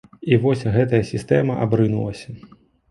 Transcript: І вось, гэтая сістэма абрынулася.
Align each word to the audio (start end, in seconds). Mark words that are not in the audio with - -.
І 0.31 0.39
вось, 0.45 0.63
гэтая 0.77 1.03
сістэма 1.11 1.61
абрынулася. 1.69 2.29